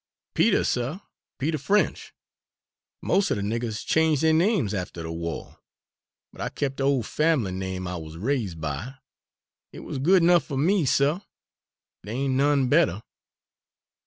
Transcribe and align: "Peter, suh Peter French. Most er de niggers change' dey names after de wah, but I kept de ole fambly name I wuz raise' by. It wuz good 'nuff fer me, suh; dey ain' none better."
"Peter, 0.33 0.63
suh 0.63 0.97
Peter 1.37 1.59
French. 1.59 2.11
Most 3.03 3.29
er 3.29 3.35
de 3.35 3.41
niggers 3.41 3.85
change' 3.85 4.21
dey 4.21 4.33
names 4.33 4.73
after 4.73 5.03
de 5.03 5.11
wah, 5.11 5.57
but 6.31 6.41
I 6.41 6.49
kept 6.49 6.77
de 6.77 6.83
ole 6.83 7.03
fambly 7.03 7.51
name 7.51 7.85
I 7.85 7.97
wuz 7.97 8.17
raise' 8.17 8.55
by. 8.55 8.95
It 9.71 9.81
wuz 9.81 9.99
good 9.99 10.23
'nuff 10.23 10.45
fer 10.45 10.57
me, 10.57 10.85
suh; 10.87 11.19
dey 12.01 12.13
ain' 12.13 12.35
none 12.35 12.67
better." 12.67 13.03